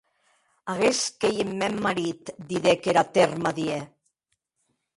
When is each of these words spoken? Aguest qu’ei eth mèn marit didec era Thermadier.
Aguest 0.71 1.09
qu’ei 1.19 1.37
eth 1.43 1.55
mèn 1.59 1.75
marit 1.85 2.23
didec 2.49 2.81
era 2.91 3.03
Thermadier. 3.13 3.83